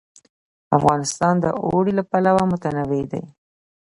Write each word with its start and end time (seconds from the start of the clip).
افغانستان 0.77 1.33
د 1.43 1.45
اوړي 1.65 1.93
له 1.99 2.03
پلوه 2.09 2.43
متنوع 2.51 3.03
دی. 3.11 3.23